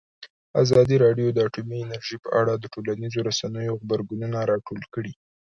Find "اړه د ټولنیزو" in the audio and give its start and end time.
2.39-3.19